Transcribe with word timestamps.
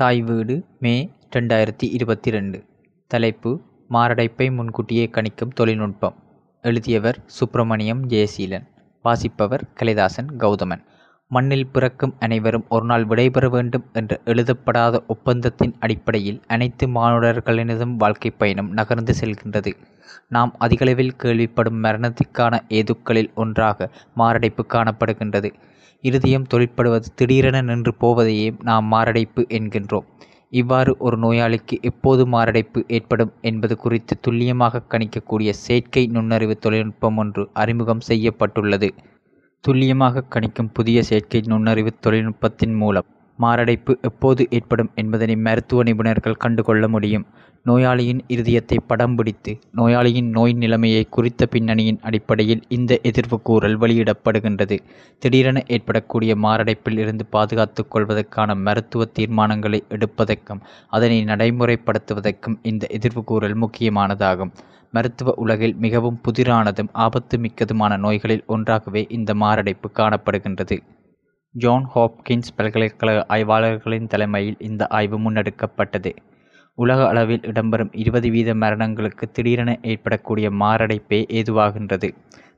தாய் 0.00 0.20
வீடு 0.22 0.54
மே 0.80 0.92
ரெண்டாயிரத்தி 1.36 1.86
இருபத்தி 1.96 2.30
ரெண்டு 2.30 2.58
தலைப்பு 3.10 3.50
மாரடைப்பை 3.90 4.46
முன்கூட்டியே 4.54 5.10
கணிக்கும் 5.12 5.54
தொழில்நுட்பம். 5.54 6.14
எழுதியவர் 6.64 7.18
சுப்பிரமணியம் 7.26 8.02
ஜெயசீலன். 8.08 8.66
வாசிப்பவர் 9.02 9.64
கலைதாசன் 9.80 10.28
கௌதமன். 10.36 10.82
மண்ணில் 11.30 11.66
பிறக்கும் 11.66 12.14
அனைவரும் 12.18 12.66
ஒருநாள் 12.68 13.06
விடைபெற 13.06 13.48
வேண்டும் 13.48 13.86
என்ற 13.92 14.20
எழுதப்படாத 14.24 15.02
ஒப்பந்தத்தின் 15.06 15.74
அடிப்படையில் 15.80 16.40
அனைத்து 16.46 16.86
மானுடர்களினதும் 16.88 17.96
வாழ்க்கை 17.96 18.30
பயணம் 18.30 18.70
நகர்ந்து 18.70 19.14
செல்கின்றது. 19.20 19.72
நாம் 20.28 20.54
அதிகளவில் 20.58 21.16
கேள்விப்படும் 21.22 21.82
மரணத்திற்கான 21.82 22.60
ஏதுக்களில் 22.68 23.34
ஒன்றாக 23.34 23.90
மாரடைப்பு 24.14 24.66
காணப்படுகின்றது. 24.68 25.50
இருதயம் 26.04 26.46
தொழிற்படுவது 26.46 27.08
திடீரென 27.14 27.60
நின்று 27.60 27.92
போவதையே 28.00 28.48
நாம் 28.62 28.84
மாரடைப்பு 28.84 29.42
என்கின்றோம். 29.48 30.06
இவ்வாறு 30.50 30.96
ஒரு 30.98 31.16
நோயாளிக்கு 31.18 31.76
எப்போது 31.80 32.22
மாரடைப்பு 32.26 32.84
ஏற்படும் 32.88 33.32
என்பது 33.40 33.76
குறித்து 33.76 34.14
துல்லியமாக 34.20 34.84
கணிக்கக்கூடிய 34.88 35.50
செயற்கை 35.64 36.06
நுண்ணறிவு 36.06 36.58
தொழில்நுட்பம் 36.58 37.16
ஒன்று 37.16 37.48
அறிமுகம் 37.52 38.00
செய்யப்பட்டுள்ளது. 38.00 38.90
துல்லியமாக 39.64 40.24
கணிக்கும் 40.34 40.72
புதிய 40.72 40.98
செயற்கை 41.02 41.40
நுண்ணறிவு 41.46 41.92
தொழில்நுட்பத்தின் 42.06 42.74
மூலம் 42.74 43.08
மாரடைப்பு 43.42 43.92
எப்போது 44.02 44.42
ஏற்படும் 44.50 44.90
என்பதனை 44.94 45.36
மருத்துவ 45.36 45.82
நிபுணர்கள் 45.82 46.40
கண்டுகொள்ள 46.44 46.88
முடியும். 46.88 47.26
நோயாளியின் 47.66 48.20
இருதயத்தை 48.28 48.76
படம் 48.86 49.14
பிடித்து 49.14 49.52
நோயாளியின் 49.76 50.28
நோய் 50.30 50.52
நிலைமையை 50.52 51.02
குறித்த 51.10 51.46
பின்னணியின் 51.46 51.98
அடிப்படையில் 52.02 52.62
இந்த 52.68 52.98
எதிர்வு 53.02 53.38
கூறல் 53.42 53.76
வெளியிடப்படுகின்றது. 53.78 54.76
திடீரென 55.18 55.62
ஏற்படக்கூடிய 55.66 56.34
மாரடைப்பில் 56.36 56.98
இருந்து 56.98 57.26
பாதுகாத்துக் 57.26 57.90
கொள்வதற்கான 57.90 58.56
மருத்துவ 58.66 59.06
தீர்மானங்களை 59.18 59.80
எடுப்பதற்கும் 59.88 60.62
அதனை 60.88 61.24
நடைமுறைப்படுத்துவதற்கும் 61.24 62.58
இந்த 62.62 62.86
எதிர்வு 62.90 63.24
கூறல் 63.24 63.58
முக்கியமானதாகும். 63.64 64.52
மருத்துவ 64.92 65.34
உலகில் 65.34 65.74
மிகவும் 65.76 66.20
புதிரானதும் 66.26 66.92
ஆபத்து 66.92 67.38
மிக்கதுமான 67.38 67.96
நோய்களில் 67.96 68.46
ஒன்றாகவே 68.46 69.02
இந்த 69.08 69.34
மாரடைப்பு 69.34 69.90
காணப்படுகின்றது. 69.98 70.78
ஜான் 71.62 71.86
ஹாப்கின்ஸ் 71.94 72.52
பல்கலைக்கழக 72.56 73.18
ஆய்வாளர்களின் 73.34 74.08
தலைமையில் 74.12 74.58
இந்த 74.68 74.82
ஆய்வு 74.96 75.18
முன்னெடுக்கப்பட்டது. 75.18 76.10
உலக 76.78 77.00
அளவில் 77.08 77.46
இடம்பெறும் 77.50 77.92
இருபது 78.02 78.28
வீத 78.28 78.50
மரணங்களுக்கு 78.54 79.26
திடீரென 79.32 79.70
ஏற்படக்கூடிய 79.82 80.48
மாரடைப்பே 80.62 81.20
ஏதுவாகின்றது. 81.38 82.08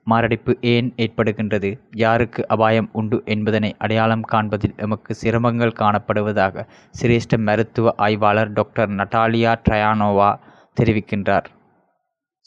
மாரடைப்பு 0.04 0.52
ஏன் 0.72 0.88
ஏற்படுகின்றது? 1.04 1.70
யாருக்கு 2.04 2.42
அபாயம் 2.48 2.88
உண்டு 2.92 3.20
என்பதனை 3.34 3.70
அடையாளம் 3.78 4.26
காண்பதில் 4.32 4.76
எமக்கு 4.86 5.14
சிரமங்கள் 5.22 5.78
காணப்படுவதாக 5.82 6.66
சிரேஷ்ட 7.00 7.42
மருத்துவ 7.48 7.94
ஆய்வாளர் 8.06 8.52
டாக்டர் 8.52 8.90
நட்டாலியா 8.90 9.54
ட்ரயானோவா 9.68 10.30
தெரிவிக்கின்றார். 10.76 11.48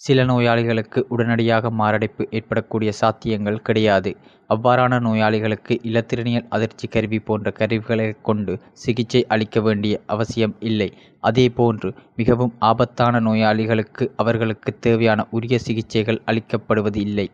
சில 0.01 0.23
நோயாளிகளுக்கு 0.23 0.99
உடனடியாக 1.09 1.69
மாரடைப்பு 1.71 2.23
ஏற்படக்கூடிய 2.31 2.91
சாத்தியங்கள் 3.01 3.61
கிடையாது. 3.61 4.11
அவ்வாறான 4.49 4.99
நோயாளிகளுக்கு 4.99 5.73
இலத்திரனியல் 5.83 6.47
அதிர்ச்சி 6.49 6.87
கருவி 6.87 7.19
போன்ற 7.19 7.51
கருவிகளை 7.51 8.07
கொண்டு 8.21 8.53
சிகிச்சை 8.73 9.21
அளிக்க 9.27 9.61
வேண்டிய 9.61 10.01
அவசியம் 10.05 10.55
இல்லை. 10.61 10.89
அதேபோன்று 11.23 11.89
மிகவும் 12.15 12.53
ஆபத்தான 12.63 13.19
நோயாளிகளுக்கு 13.19 14.13
அவர்களுக்கு 14.15 14.71
தேவையான 14.79 15.27
உரிய 15.29 15.57
சிகிச்சைகள் 15.59 16.21
அளிக்கப்படுவது 16.25 16.99
இல்லை. 16.99 17.27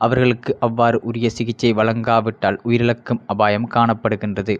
அவர்களுக்கு 0.00 0.56
அவ்வாறு 0.60 1.00
உரிய 1.02 1.28
சிகிச்சை 1.30 1.72
வழங்காவிட்டால் 1.72 2.60
உயிரிழக்கும் 2.64 3.22
அபாயம் 3.26 3.68
காணப்படுகின்றது. 3.74 4.54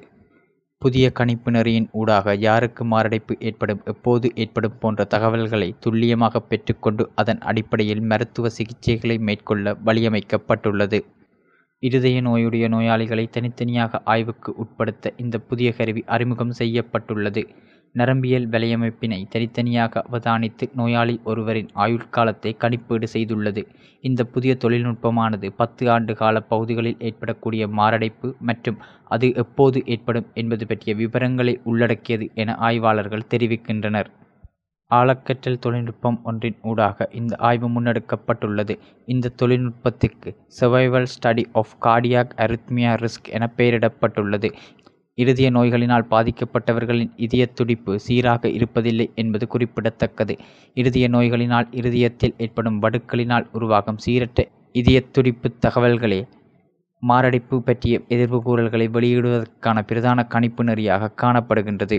புதிய 0.82 1.10
கணிப்பு 1.10 1.50
நெறியின் 1.50 1.86
ஊடாக 1.92 2.34
யாருக்கு 2.36 2.84
மாரடைப்பு 2.84 3.34
ஏற்படும் 3.38 3.80
எப்போது 3.84 4.26
ஏற்படும் 4.34 4.78
போன்ற 4.78 5.04
தகவல்களை 5.04 5.68
துல்லியமாக 5.80 6.40
பெற்றுக்கொண்டு 6.40 7.04
அதன் 7.14 7.40
அடிப்படையில் 7.40 8.02
மருத்துவ 8.02 8.50
சிகிச்சைகளை 8.58 9.16
மேற்கொள்ள 9.18 9.74
வழியமைக்கப்பட்டுள்ளது. 9.86 11.00
இருதய 11.82 12.20
நோயுடைய 12.22 12.66
நோயாளிகளை 12.68 13.24
தனித்தனியாக 13.30 14.00
ஆய்வுக்கு 14.04 14.52
உட்படுத்த 14.56 15.12
இந்த 15.16 15.38
புதிய 15.38 15.70
கருவி 15.72 16.02
அறிமுகம் 16.06 16.52
செய்யப்பட்டுள்ளது. 16.52 17.42
நரம்பியல் 17.98 18.48
வலையமைப்பினை 18.54 19.18
தனித்தனியாக 19.28 20.02
அவதானித்து 20.10 20.66
நோயாளி 20.74 21.14
ஒருவரின் 21.24 21.70
ஆயுட்காலத்தை 21.74 22.50
கணிப்பீடு 22.62 23.06
செய்துள்ளது. 23.12 23.62
இந்த 24.00 24.24
புதிய 24.24 24.52
தொழில்நுட்பமானது 24.64 25.48
பத்து 25.56 25.90
ஆண்டு 25.90 26.14
கால 26.14 26.40
பகுதிகளில் 26.40 27.00
ஏற்படக்கூடிய 27.00 27.68
மாரடைப்பு 27.68 28.30
மற்றும் 28.40 28.78
அது 29.14 29.28
எப்போது 29.34 29.80
ஏற்படும் 29.86 30.30
என்பது 30.34 30.66
பற்றிய 30.66 30.94
விவரங்களை 30.96 31.60
உள்ளடக்கியது 31.64 32.28
என 32.34 32.56
ஆய்வாளர்கள் 32.68 33.28
தெரிவிக்கின்றனர். 33.34 34.10
ஆழக்கற்றல் 34.90 35.62
தொழில்நுட்பம் 35.64 36.18
ஒன்றின் 36.24 36.58
ஊடாக 36.62 37.08
இந்த 37.12 37.34
ஆய்வு 37.48 37.68
முன்னெடுக்கப்பட்டுள்ளது. 37.68 38.74
இந்த 39.06 39.32
தொழில்நுட்பத்திற்கு 39.42 40.30
survival 40.60 41.08
study 41.14 41.44
of 41.52 41.74
cardiac 41.80 42.34
arrhythmia 42.44 42.92
risk 43.04 43.30
என 43.36 43.48
பெயரிடப்பட்டுள்ளது. 43.56 44.50
இருதய 45.18 45.48
நோய்களினால் 45.50 46.08
பாதிக்கப்பட்டவர்களின் 46.10 47.12
இதய 47.16 47.44
துடிப்பு 47.54 47.92
சீராக 47.98 48.48
இருப்பதில்லை 48.48 49.06
என்பது 49.14 49.44
குறிப்பிடத்தக்கது. 49.48 50.34
இருதய 50.76 51.06
நோய்களினால் 51.08 51.68
இருதயத்தில் 51.72 52.34
ஏற்படும் 52.38 52.80
வடுக்களினால் 52.82 53.46
உருவாகும் 53.52 54.02
சீரற்ற 54.06 54.42
இதய 54.74 55.00
துடிப்பு 55.12 55.48
தகவல்களே 55.66 56.20
மாரடைப்பு 57.02 57.56
பற்றிய 57.62 57.96
எதிர்ப்பு 58.08 58.38
கூறல்களை 58.42 58.86
வெளியிடுவதற்கான 58.88 59.82
பிரதான 59.82 60.18
கணிப்பு 60.26 60.62
நெறியாக 60.64 61.12
காணப்படுகின்றது. 61.22 61.98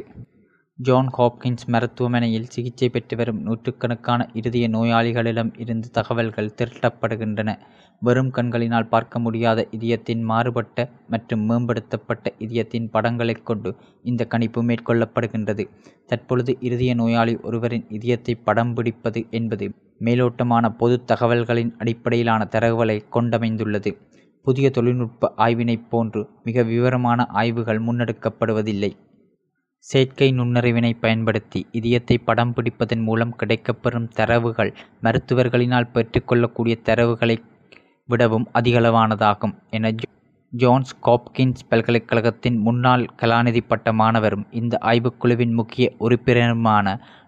ஜான் 0.79 1.07
ஹாப்கின்ஸ் 1.17 1.65
மருத்துவமனையில் 1.65 2.45
சிகிச்சை 2.45 2.89
பெற்று 2.89 3.17
வரும் 3.17 3.39
நூற்றுக்கணக்கான 3.41 4.29
இருதய 4.33 4.69
நோயாளிகளிடம் 4.69 5.59
இருந்து 5.59 5.91
தகவல்கள் 5.91 6.51
திரட்டப்படுகின்றன. 6.57 7.55
வெறும் 8.01 8.29
கண்களினால் 8.29 8.87
பார்க்க 8.87 9.19
முடியாத 9.19 9.67
இதயத்தின் 9.71 10.21
மாறுபட்ட 10.21 10.89
மற்றும் 11.07 11.49
மேம்படுத்தப்பட்ட 11.49 12.27
இதயத்தின் 12.37 12.89
படங்களைக் 12.89 13.45
கொண்டு 13.45 13.75
இந்த 14.03 14.25
கணிப்பு 14.25 14.63
மேற்கொள்ளப்படுகின்றது. 14.63 15.65
தற்பொழுது 16.05 16.57
இருதய 16.59 16.93
நோயாளி 16.93 17.37
ஒருவரின் 17.41 17.85
இதயத்தை 17.89 18.35
படம் 18.35 18.73
பிடிப்பது 18.73 19.25
என்பது 19.31 19.67
மேலோட்டமான 19.99 20.69
பொது 20.77 21.03
தகவல்களின் 21.05 21.73
அடிப்படையிலான 21.77 22.47
தரவுகளை 22.51 22.99
கொண்டமைந்துள்ளது. 23.11 23.93
புதிய 24.41 24.69
தொழில்நுட்ப 24.69 25.33
ஆய்வினைப் 25.37 25.89
போன்று 25.89 26.29
மிக 26.43 26.63
விவரமான 26.63 27.25
ஆய்வுகள் 27.25 27.81
முன்னெடுக்கப்படுவதில்லை. 27.81 28.91
செயற்கை 29.79 30.27
நுண்ணறிவினை 30.31 30.93
பயன்படுத்தி 30.93 31.59
இதயத்தை 31.71 32.17
படம் 32.17 32.53
பிடிப்பதன் 32.55 33.03
மூலம் 33.03 33.35
கிடைக்கப்பெறும் 33.39 34.07
தரவுகள் 34.15 34.71
மருத்துவர்களினால் 35.03 35.91
பெற்றுக்கொள்ளக்கூடிய 35.93 36.77
தரவுகளை 36.83 37.37
விடவும் 38.09 38.47
அதிகளவானதாகும். 38.53 39.53
என 39.69 39.91
ஜோன்ஸ் 40.53 40.93
காப்கின்ஸ் 41.05 41.63
பல்கலைக்கழகத்தின் 41.69 42.57
முன்னாள் 42.57 43.05
கலாநிதி 43.21 43.61
பட்ட 43.67 43.93
மாணவரும் 43.93 44.45
இந்த 44.51 44.77
ஆய்வுக்குழுவின் 44.81 45.53
முக்கிய 45.53 45.87
உறுப்பினருமான 45.99 46.85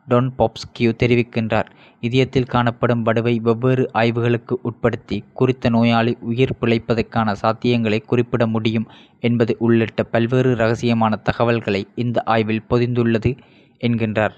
டொன் 0.09 0.29
பாப்ஸ்கியூ 0.37 0.91
தெரிவிக்கின்றார். 1.03 1.69
இதயத்தில் 2.01 2.51
காணப்படும் 2.53 3.05
வடுவை 3.05 3.35
வெவ்வேறு 3.41 3.89
ஆய்வுகளுக்கு 3.93 4.55
உட்படுத்தி 4.63 5.19
குறித்த 5.33 5.69
நோயாளி 5.69 6.17
உயிர் 6.21 6.57
பிழைப்பதற்கான 6.61 7.35
சாத்தியங்களை 7.41 7.99
குறிப்பிட 8.05 8.47
முடியும் 8.47 8.87
என்பது 9.19 9.55
உள்ளிட்ட 9.59 10.03
பல்வேறு 10.03 10.55
ரகசியமான 10.55 11.21
தகவல்களை 11.21 11.87
இந்த 11.95 12.23
ஆய்வில் 12.25 12.67
பொதிந்துள்ளது 12.69 13.37
என்கின்றார். 13.81 14.35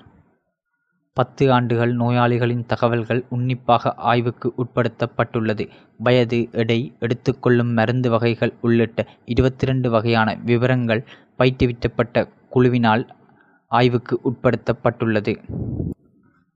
பத்து 1.18 1.52
ஆண்டுகள் 1.52 1.96
நோயாளிகளின் 1.96 2.66
தகவல்கள் 2.66 3.26
உன்னிப்பாக 3.30 3.94
ஆய்வுக்கு 4.12 4.54
உட்படுத்தப்பட்டுள்ளது. 4.58 5.68
வயது 5.98 6.40
எடை 6.52 6.78
எடுத்துக்கொள்ளும் 7.00 7.74
மருந்து 7.74 8.10
வகைகள் 8.10 8.54
உள்ளிட்ட 8.62 9.06
இருபத்தி 9.26 9.66
ரெண்டு 9.66 9.90
வகையான 9.90 10.38
விவரங்கள் 10.46 11.04
பயிற்றுவிக்கப்பட்ட 11.38 12.28
குழுவினால் 12.56 13.04
ஆய்வுக்கு 13.72 14.16
உட்படுத்தப்பட்டுள்ளது. 14.30 15.34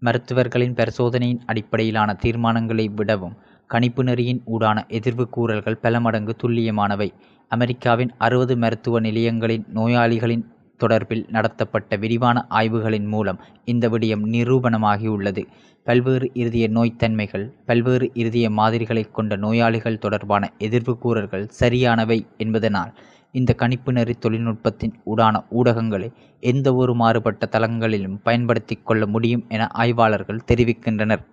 மருத்துவர்களின் 0.01 0.73
பரிசோதனையின் 0.75 1.43
அடிப்படையிலான 1.45 2.09
தீர்மானங்களை 2.23 2.85
விடவும் 2.93 3.35
கணிப்பு 3.69 4.01
நெறியின் 4.03 4.41
ஊடான 4.53 4.77
எதிர்வு 4.97 5.25
கூறல்கள் 5.29 5.81
பல 5.83 5.99
மடங்கு 5.99 6.33
துல்லியமானவை. 6.41 7.07
அமெரிக்காவின் 7.51 8.11
அறுபது 8.17 8.53
மருத்துவ 8.57 8.99
நிலையங்களின் 8.99 9.65
நோயாளிகளின் 9.73 10.43
தொடர்பில் 10.79 11.25
நடத்தப்பட்ட 11.29 11.95
விரிவான 11.95 12.37
ஆய்வுகளின் 12.49 13.07
மூலம் 13.07 13.39
இந்த 13.65 13.85
விடயம் 13.89 14.23
நிரூபணமாகியுள்ளது. 14.33 15.43
பல்வேறு 15.87 16.27
இருதய 16.33 16.65
நோய்த்தன்மைகள் 16.67 17.45
பல்வேறு 17.65 18.05
இருதய 18.13 18.47
மாதிரிகளை 18.49 19.03
கொண்ட 19.11 19.35
நோயாளிகள் 19.35 20.01
தொடர்பான 20.05 20.43
எதிர்வு 20.59 20.93
கூறல்கள் 20.97 21.45
சரியானவை 21.59 22.19
என்பதனால் 22.37 22.91
இந்த 23.31 23.53
கணிப்பு 23.53 23.91
நெறி 23.91 24.13
தொழில்நுட்பத்தின் 24.13 24.93
ஊடான 25.05 25.41
ஊடகங்களை 25.49 26.09
எந்த 26.39 26.75
ஒரு 26.75 26.95
மாறுபட்ட 26.95 27.49
தளங்களிலும் 27.51 28.19
பயன்படுத்தி 28.23 28.75
கொள்ள 28.83 29.05
முடியும் 29.05 29.45
என 29.47 29.67
ஆய்வாளர்கள் 29.67 30.45
தெரிவிக்கின்றனர். 30.51 31.23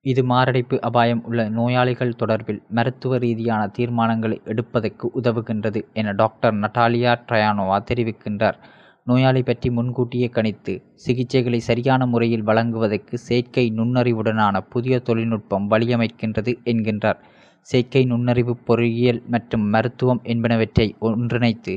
இது 0.00 0.24
மாரடைப்பு 0.24 0.80
அபாயம் 0.80 1.24
உள்ள 1.24 1.48
நோயாளிகள் 1.48 2.18
தொடர்பில் 2.18 2.60
மருத்துவ 2.68 3.18
ரீதியான 3.18 3.70
தீர்மானங்களை 3.78 4.42
எடுப்பதற்கு 4.44 5.10
உதவுகின்றது 5.20 5.80
என 5.92 6.12
டாக்டர் 6.12 6.54
நட்டாலியா 6.54 7.14
ட்ரயானோவா 7.28 7.78
தெரிவிக்கின்றார். 7.90 8.58
நோயாளி 9.04 9.42
பற்றி 9.42 9.70
முன்கூட்டியே 9.70 10.30
கணித்து 10.32 10.82
சிகிச்சைகளை 11.06 11.56
சரியான 11.56 12.06
முறையில் 12.06 12.42
வழங்குவதற்கு 12.42 13.18
செயற்கை 13.18 13.72
நுண்ணறிவுடனான 13.76 14.60
புதிய 14.60 14.98
தொழில்நுட்பம் 14.98 15.70
வழியமைக்கின்றது 15.70 16.54
என்கின்றார். 16.64 17.20
செயற்கை 17.60 18.04
நுண்ணறிவு 18.04 18.56
பொறியியல் 18.68 19.22
மற்றும் 19.26 19.64
மருத்துவம் 19.68 20.20
என்பனவற்றை 20.24 20.86
ஒன்றிணைத்து 21.00 21.74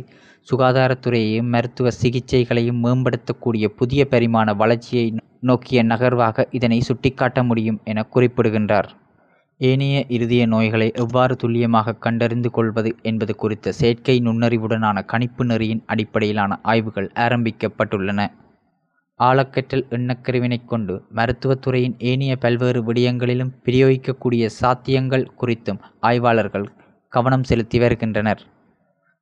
சுகாதாரத்துறையையும் 0.52 1.52
மருத்துவ 1.56 1.90
சிகிச்சைகளையும் 1.92 2.80
மேம்படுத்தக்கூடிய 2.84 3.66
புதிய 3.80 4.06
பரிமாண 4.06 4.54
வளர்ச்சியை 4.54 5.06
நோக்கிய 5.40 5.84
நகர்வாக 5.84 6.46
இதனை 6.52 6.80
சுட்டிக்காட்ட 6.82 7.44
முடியும் 7.44 7.80
என 7.84 8.04
குறிப்பிடுகின்றார். 8.04 8.90
ஏனைய 9.60 9.98
இருதய 10.08 10.44
நோய்களை 10.46 10.92
எவ்வாறு 10.94 11.36
துல்லியமாக 11.36 11.96
கண்டறிந்து 11.96 12.50
கொள்வது 12.52 12.92
என்பது 13.02 13.36
குறித்த 13.36 13.72
செயற்கை 13.72 14.16
நுண்ணறிவுடனான 14.20 15.06
கணிப்பு 15.06 15.46
நெறியின் 15.46 15.84
அடிப்படையிலான 15.86 16.60
ஆய்வுகள் 16.64 17.10
ஆரம்பிக்கப்பட்டுள்ளன. 17.16 18.22
ஆழக்கற்றல் 19.28 19.86
எண்ணக்கருவினைக் 19.96 20.70
கொண்டு 20.72 20.94
மருத்துவத்துறையின் 21.16 21.96
ஏனைய 22.12 22.34
பல்வேறு 22.36 22.80
விடயங்களிலும் 22.84 23.52
பிரயோகிக்கக்கூடிய 23.66 24.46
சாத்தியங்கள் 24.62 25.26
குறித்தும் 25.42 25.82
ஆய்வாளர்கள் 26.00 26.68
கவனம் 27.14 27.46
செலுத்தி 27.50 27.80
வருகின்றனர். 27.80 28.42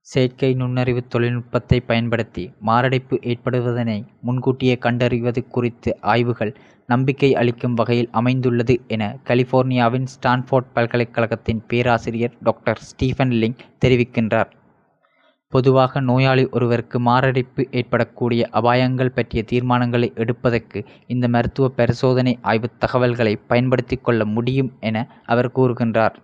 செயற்கை 0.08 0.50
நுண்ணறிவு 0.60 1.02
தொழில்நுட்பத்தை 1.08 1.78
பயன்படுத்தி 1.90 2.44
மாரடைப்பு 2.60 3.16
ஏற்படுவதனை 3.32 3.98
முன்கூட்டியே 4.22 4.76
கண்டறிவது 4.86 5.42
குறித்த 5.48 5.96
ஆய்வுகள் 6.14 6.54
நம்பிக்கை 6.90 7.30
அளிக்கும் 7.42 7.74
வகையில் 7.74 8.10
அமைந்துள்ளது 8.12 8.76
என 8.88 9.04
கலிபோர்னியாவின் 9.28 10.08
ஸ்டான்ஃபோர்ட் 10.14 10.72
பல்கலைக்கழகத்தின் 10.74 11.62
பேராசிரியர் 11.68 12.38
டாக்டர் 12.44 12.82
ஸ்டீஃபன் 12.90 13.36
லிங் 13.42 13.60
தெரிவிக்கின்றார். 13.86 14.52
பொதுவாக 15.52 16.00
நோயாளி 16.00 16.44
ஒருவருக்கு 16.52 16.98
மாரடைப்பு 17.00 17.62
ஏற்படக்கூடிய 17.72 18.50
அபாயங்கள் 18.54 19.16
பற்றிய 19.16 19.42
தீர்மானங்களை 19.52 20.10
எடுப்பதற்கு 20.16 20.80
இந்த 21.08 21.28
மருத்துவ 21.28 21.70
பரிசோதனை 21.70 22.34
ஆய்வு 22.42 22.70
தகவல்களை 22.78 23.34
பயன்படுத்தி 23.36 23.98
கொள்ள 23.98 24.26
முடியும் 24.26 24.72
என 24.80 24.98
அவர் 25.26 25.50
கூறுகின்றார். 25.56 26.16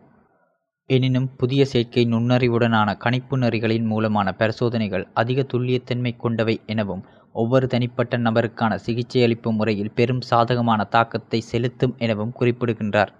எனினும் 0.90 1.30
புதிய 1.36 1.62
செயற்கை 1.66 2.04
நுண்ணறிவுடனான 2.06 2.90
கணிப்பு 2.98 3.38
நெறிகளின் 3.38 3.84
மூலமான 3.84 4.28
பரிசோதனைகள் 4.32 5.06
அதிக 5.14 5.46
துல்லியத்தன்மை 5.54 6.14
கொண்டவை 6.18 6.56
எனவும் 6.66 7.06
ஒவ்வொரு 7.36 7.68
தனிப்பட்ட 7.68 8.18
நபருக்கான 8.18 8.74
சிகிச்சையளிப்பு 8.86 9.50
முறையில் 9.52 9.94
பெரும் 9.96 10.22
சாதகமான 10.22 10.84
தாக்கத்தை 10.84 11.40
செலுத்தும் 11.42 11.96
எனவும் 11.98 12.36
குறிப்பிடுகின்றார். 12.40 13.12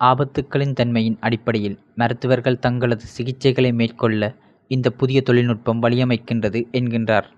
ஆபத்துக்களின் 0.00 0.72
தன்மையின் 0.72 1.18
அடிப்படையில் 1.20 1.78
மருத்துவர்கள் 1.94 2.58
தங்களது 2.58 3.06
சிகிச்சைகளை 3.18 3.72
மேற்கொள்ள 3.72 4.34
இந்த 4.68 4.90
புதிய 4.90 5.20
தொழில்நுட்பம் 5.20 5.82
வழியமைக்கின்றது 5.82 6.60
என்கின்றார். 6.72 7.28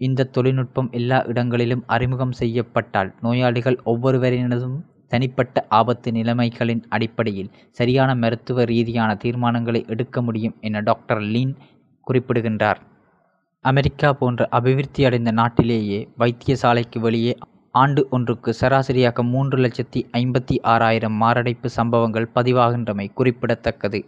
இந்த 0.00 0.28
தொழில்நுட்பம் 0.36 0.88
எல்லா 0.90 1.18
இடங்களிலும் 1.26 1.82
அறிமுகம் 1.86 2.32
செய்யப்பட்டால் 2.32 3.10
நோயாளிகள் 3.22 3.78
ஒவ்வொருவரினதும் 3.84 4.78
தனிப்பட்ட 5.08 5.66
ஆபத்து 5.68 6.10
நிலைமைகளின் 6.10 6.82
அடிப்படையில் 6.88 7.50
சரியான 7.70 8.14
மருத்துவ 8.14 8.64
ரீதியான 8.64 9.10
தீர்மானங்களை 9.24 9.80
எடுக்க 9.86 10.22
முடியும் 10.22 10.56
என 10.60 10.80
டாக்டர் 10.80 11.20
லீன் 11.20 11.54
குறிப்பிடுகின்றார். 12.06 12.80
அமெரிக்கா 13.64 14.12
போன்ற 14.12 14.48
அபிவிருத்தி 14.50 15.04
அடைந்த 15.04 15.30
நாட்டிலேயே 15.30 16.08
வைத்தியசாலைக்கு 16.18 16.98
வெளியே 16.98 17.38
ஆண்டு 17.74 18.02
ஒன்றுக்கு 18.10 18.54
சராசரியாக 18.60 19.22
மூன்று 19.22 19.58
லட்சத்தி 19.58 20.00
ஐம்பத்தி 20.12 20.56
ஆறாயிரம் 20.62 21.12
மாரடைப்பு 21.12 21.70
சம்பவங்கள் 21.70 22.30
பதிவாகின்றமை 22.34 23.06
குறிப்பிடத்தக்கது. 23.14 24.00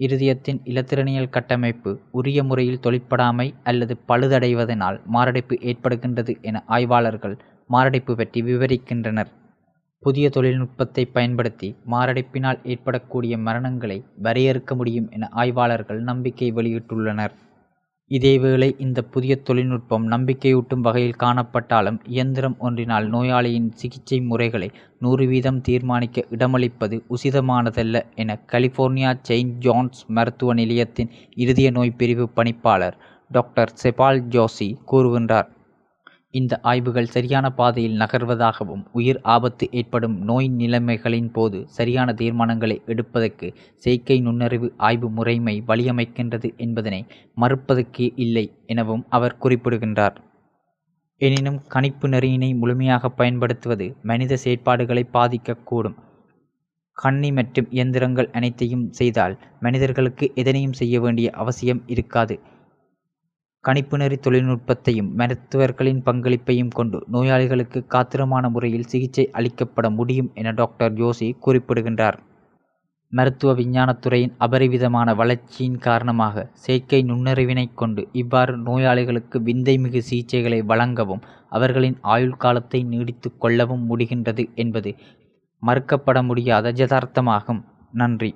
இருதயத்தின் 0.00 0.58
இலத்திரனியல் 0.64 1.30
கட்டமைப்பு 1.30 1.90
உரிய 2.10 2.42
முறையில் 2.44 2.82
தொழிற்படாமை 2.82 3.46
அல்லது 3.64 3.94
பழுதடைவதனால் 4.08 4.98
மாரடைப்பு 5.06 5.56
ஏற்படுகின்றது 5.70 6.32
என 6.40 6.62
ஆய்வாளர்கள் 6.66 7.36
மாரடைப்பு 7.70 8.14
பற்றி 8.16 8.42
விவரிக்கின்றனர். 8.42 9.30
புதிய 10.02 10.26
தொழில்நுட்பத்தை 10.30 11.04
பயன்படுத்தி 11.06 11.68
மாரடைப்பினால் 11.90 12.60
ஏற்படக்கூடிய 12.64 13.36
மரணங்களை 13.38 13.98
வரையறுக்க 14.22 14.74
முடியும் 14.74 15.08
என 15.10 15.28
ஆய்வாளர்கள் 15.32 16.00
நம்பிக்கை 16.00 16.52
வெளியிட்டுள்ளனர். 16.52 17.34
இதேவேளை 18.10 18.68
இந்த 18.78 19.02
புதிய 19.02 19.32
தொழில்நுட்பம் 19.42 20.04
நம்பிக்கையூட்டும் 20.08 20.80
வகையில் 20.80 21.16
காணப்பட்டாலும் 21.22 21.98
இயந்திரம் 22.06 22.54
ஒன்றினால் 22.58 23.06
நோயாளியின் 23.08 23.70
சிகிச்சை 23.74 24.18
முறைகளை 24.20 24.68
நூறு 24.98 25.26
வீதம் 25.26 25.60
தீர்மானிக்க 25.60 26.24
இடமளிப்பது 26.30 26.98
உசிதமானதல்ல 27.10 28.04
என 28.14 28.38
கலிபோர்னியா 28.52 29.12
செயின்ட் 29.22 29.58
ஜான்ஸ் 29.58 30.00
மருத்துவ 30.08 30.54
நிலையத்தின் 30.54 31.12
இருதய 31.34 31.70
நோய் 31.70 31.96
பிரிவு 31.96 32.26
பணிப்பாளர் 32.36 32.98
டாக்டர் 33.30 33.72
செபால் 33.82 34.22
ஜோஷி 34.28 34.70
கூறுகின்றார். 34.92 35.48
இந்த 36.38 36.54
ஆய்வுகள் 36.62 37.12
சரியான 37.14 37.46
பாதையில் 37.50 37.98
நகர்வதாகவும் 38.00 38.82
உயிர் 38.92 39.20
ஆபத்து 39.34 39.64
ஏற்படும் 39.70 40.16
நோய் 40.28 40.48
நிலைமைகளின் 40.58 41.30
போது 41.32 41.58
சரியான 41.76 42.14
தீர்மானங்களை 42.20 42.76
எடுப்பதற்கு 42.86 43.48
செயற்கை 43.84 44.16
நுண்ணறிவு 44.20 44.68
ஆய்வு 44.88 45.10
முறைமை 45.10 45.54
வழியமைக்கின்றது 45.68 46.50
என்பதனை 46.66 47.00
மறுப்பதற்கே 47.40 48.08
இல்லை 48.24 48.46
எனவும் 48.66 49.04
அவர் 49.08 49.38
குறிப்பிடுகின்றார். 49.38 50.16
எனினும் 51.20 51.60
கணிப்பு 51.74 52.06
நெறியினை 52.08 52.50
முழுமையாக 52.62 53.08
பயன்படுத்துவது 53.20 53.86
மனித 54.02 54.38
செயற்பாடுகளை 54.44 55.04
பாதிக்கக்கூடும். 55.16 55.96
கண்ணி 56.96 57.30
மற்றும் 57.32 57.70
இயந்திரங்கள் 57.70 58.28
அனைத்தையும் 58.30 58.84
செய்தால் 58.98 59.34
மனிதர்களுக்கு 59.60 60.26
எதனையும் 60.34 60.76
செய்ய 60.80 61.00
வேண்டிய 61.00 61.28
அவசியம் 61.42 61.82
இருக்காது. 61.94 62.36
கணிப்புணரி 63.66 64.16
தொழில்நுட்பத்தையும் 64.18 65.10
மருத்துவர்களின் 65.14 66.02
பங்களிப்பையும் 66.04 66.72
கொண்டு 66.74 66.98
நோயாளிகளுக்கு 67.06 67.80
காத்திரமான 67.94 68.50
முறையில் 68.50 68.88
சிகிச்சை 68.92 69.24
அளிக்கப்பட 69.32 69.86
முடியும் 69.90 70.30
என 70.34 70.50
டாக்டர் 70.50 70.92
ஜோஷி 70.92 71.28
குறிப்பிடுகின்றார். 71.40 72.18
மருத்துவ 73.12 73.50
விஞ்ஞானத்துறையின் 73.54 74.32
அபரிவிதமான 74.38 75.08
வளர்ச்சியின் 75.14 75.78
காரணமாக 75.78 76.46
செயற்கை 76.54 77.00
நுண்ணறிவினைக் 77.02 77.76
கொண்டு 77.76 78.02
இவ்வாறு 78.12 78.54
நோயாளிகளுக்கு 78.58 79.38
விந்தைமிகு 79.40 80.00
சிகிச்சைகளை 80.10 80.60
வழங்கவும் 80.64 81.22
அவர்களின் 81.50 81.98
ஆயுள் 82.14 82.36
காலத்தை 82.36 82.82
நீடித்து 82.82 83.30
கொள்ளவும் 83.38 83.84
முடிகின்றது 83.90 84.44
என்பது 84.54 84.92
மறுக்கப்பட 85.62 86.22
முடியாத 86.22 86.72
யதார்த்தமாகும். 86.72 87.62
நன்றி. 87.92 88.30